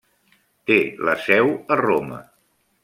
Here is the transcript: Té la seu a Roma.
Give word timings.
Té 0.71 0.77
la 1.11 1.15
seu 1.27 1.53
a 1.77 1.81
Roma. 1.87 2.21